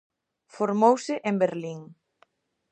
Formouse 0.55 1.15
en 1.29 1.35
Berlín. 1.41 1.81